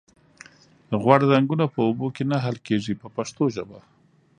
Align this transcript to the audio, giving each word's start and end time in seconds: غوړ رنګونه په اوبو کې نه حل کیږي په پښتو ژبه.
غوړ 1.01 1.19
رنګونه 1.33 1.65
په 1.73 1.79
اوبو 1.87 2.07
کې 2.15 2.23
نه 2.31 2.37
حل 2.43 2.57
کیږي 2.67 2.93
په 3.01 3.07
پښتو 3.15 3.43
ژبه. 3.55 3.79